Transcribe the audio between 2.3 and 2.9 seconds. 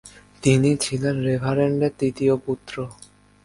পুত্র।